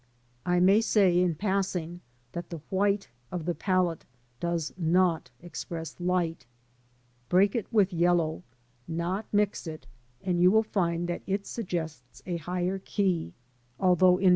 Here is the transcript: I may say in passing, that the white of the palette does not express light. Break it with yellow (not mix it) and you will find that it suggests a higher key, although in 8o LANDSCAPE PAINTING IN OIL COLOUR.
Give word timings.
I 0.47 0.59
may 0.59 0.81
say 0.81 1.19
in 1.19 1.35
passing, 1.35 2.01
that 2.31 2.49
the 2.49 2.57
white 2.71 3.07
of 3.31 3.45
the 3.45 3.53
palette 3.53 4.03
does 4.39 4.73
not 4.75 5.29
express 5.43 5.99
light. 5.99 6.47
Break 7.29 7.53
it 7.53 7.71
with 7.71 7.93
yellow 7.93 8.41
(not 8.87 9.27
mix 9.31 9.67
it) 9.67 9.85
and 10.23 10.39
you 10.41 10.49
will 10.49 10.63
find 10.63 11.07
that 11.07 11.21
it 11.27 11.45
suggests 11.45 12.23
a 12.25 12.37
higher 12.37 12.79
key, 12.79 13.35
although 13.79 13.93
in 13.93 13.93
8o 13.93 13.93
LANDSCAPE 13.93 13.99
PAINTING 13.99 14.21
IN 14.21 14.25
OIL 14.25 14.29
COLOUR. 14.29 14.29